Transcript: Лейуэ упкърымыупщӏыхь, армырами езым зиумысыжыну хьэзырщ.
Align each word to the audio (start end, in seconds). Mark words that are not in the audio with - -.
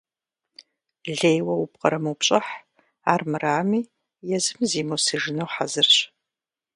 Лейуэ 1.19 1.53
упкърымыупщӏыхь, 1.63 2.53
армырами 3.13 3.81
езым 4.37 4.59
зиумысыжыну 4.69 5.47
хьэзырщ. 5.53 5.95